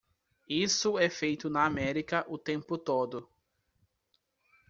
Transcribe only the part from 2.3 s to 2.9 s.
tempo